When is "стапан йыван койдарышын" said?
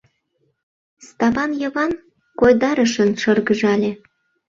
1.07-3.09